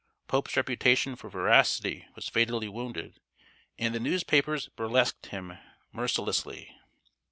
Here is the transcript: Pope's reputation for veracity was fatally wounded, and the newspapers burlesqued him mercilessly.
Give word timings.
Pope's 0.27 0.57
reputation 0.57 1.15
for 1.15 1.29
veracity 1.29 2.07
was 2.15 2.27
fatally 2.27 2.67
wounded, 2.67 3.19
and 3.77 3.93
the 3.93 3.99
newspapers 3.99 4.67
burlesqued 4.69 5.27
him 5.27 5.59
mercilessly. 5.91 6.75